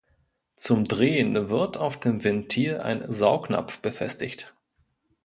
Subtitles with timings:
[0.55, 4.51] Zum Drehen wird auf dem Ventil ein Saugnapf befestigt.